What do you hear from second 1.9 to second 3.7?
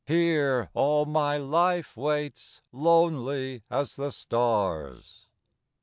waits lonely